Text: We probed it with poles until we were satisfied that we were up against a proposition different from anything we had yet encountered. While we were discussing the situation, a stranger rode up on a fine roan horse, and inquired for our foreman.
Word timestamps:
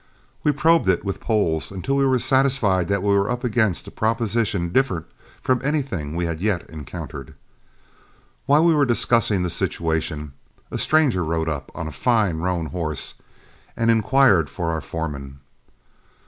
We 0.43 0.51
probed 0.51 0.89
it 0.89 1.05
with 1.05 1.19
poles 1.19 1.69
until 1.71 1.95
we 1.95 2.05
were 2.07 2.17
satisfied 2.17 2.87
that 2.87 3.03
we 3.03 3.09
were 3.13 3.29
up 3.29 3.43
against 3.43 3.85
a 3.85 3.91
proposition 3.91 4.71
different 4.71 5.05
from 5.43 5.61
anything 5.63 6.15
we 6.15 6.25
had 6.25 6.41
yet 6.41 6.67
encountered. 6.71 7.35
While 8.47 8.65
we 8.65 8.73
were 8.73 8.83
discussing 8.87 9.43
the 9.43 9.51
situation, 9.51 10.33
a 10.71 10.79
stranger 10.79 11.23
rode 11.23 11.47
up 11.47 11.71
on 11.75 11.85
a 11.85 11.91
fine 11.91 12.37
roan 12.37 12.65
horse, 12.65 13.13
and 13.77 13.91
inquired 13.91 14.49
for 14.49 14.71
our 14.71 14.81
foreman. 14.81 15.39